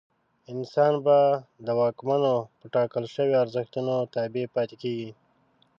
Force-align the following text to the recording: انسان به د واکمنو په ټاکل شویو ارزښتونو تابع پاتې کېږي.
انسان 0.53 0.93
به 1.05 1.17
د 1.65 1.67
واکمنو 1.79 2.35
په 2.59 2.65
ټاکل 2.73 3.03
شویو 3.13 3.41
ارزښتونو 3.43 3.93
تابع 4.13 4.45
پاتې 4.55 4.75
کېږي. 4.81 5.11